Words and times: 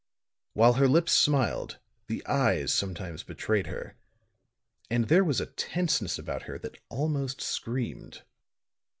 While 0.53 0.73
her 0.81 0.87
lips 0.87 1.11
smiled, 1.11 1.77
the 2.07 2.25
eyes 2.25 2.73
sometimes 2.73 3.21
betrayed 3.21 3.67
her; 3.67 3.97
and 4.89 5.09
there 5.09 5.23
was 5.23 5.39
a 5.39 5.45
tenseness 5.45 6.17
about 6.17 6.41
her 6.49 6.57
that 6.57 6.79
almost 6.89 7.39
screamed. 7.39 8.23